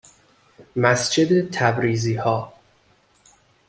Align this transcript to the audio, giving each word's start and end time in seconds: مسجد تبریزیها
مسجد 0.75 1.49
تبریزیها 1.51 2.53